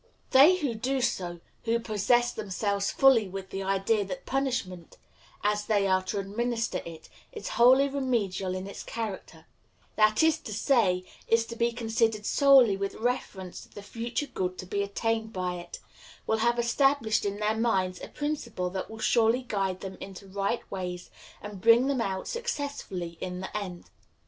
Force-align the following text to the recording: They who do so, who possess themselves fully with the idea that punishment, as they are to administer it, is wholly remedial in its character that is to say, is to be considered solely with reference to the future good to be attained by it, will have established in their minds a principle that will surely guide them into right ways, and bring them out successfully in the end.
They 0.31 0.57
who 0.57 0.73
do 0.73 0.99
so, 0.99 1.41
who 1.65 1.77
possess 1.79 2.31
themselves 2.33 2.89
fully 2.89 3.27
with 3.29 3.51
the 3.51 3.61
idea 3.61 4.03
that 4.05 4.25
punishment, 4.25 4.97
as 5.43 5.65
they 5.67 5.85
are 5.85 6.01
to 6.05 6.17
administer 6.17 6.81
it, 6.87 7.07
is 7.31 7.49
wholly 7.49 7.87
remedial 7.87 8.55
in 8.55 8.65
its 8.65 8.81
character 8.81 9.45
that 9.97 10.23
is 10.23 10.39
to 10.39 10.53
say, 10.55 11.03
is 11.27 11.45
to 11.45 11.55
be 11.55 11.71
considered 11.71 12.25
solely 12.25 12.75
with 12.75 12.95
reference 12.95 13.61
to 13.61 13.69
the 13.69 13.83
future 13.83 14.25
good 14.25 14.57
to 14.57 14.65
be 14.65 14.81
attained 14.81 15.33
by 15.33 15.57
it, 15.57 15.77
will 16.25 16.39
have 16.39 16.57
established 16.57 17.23
in 17.23 17.37
their 17.37 17.55
minds 17.55 18.01
a 18.01 18.07
principle 18.07 18.71
that 18.71 18.89
will 18.89 18.97
surely 18.97 19.43
guide 19.43 19.81
them 19.81 19.99
into 20.01 20.25
right 20.27 20.61
ways, 20.71 21.11
and 21.43 21.61
bring 21.61 21.85
them 21.85 22.01
out 22.01 22.27
successfully 22.27 23.19
in 23.21 23.39
the 23.41 23.55
end. 23.55 23.91